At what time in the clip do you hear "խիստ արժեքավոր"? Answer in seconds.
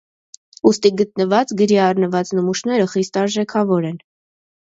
2.95-3.87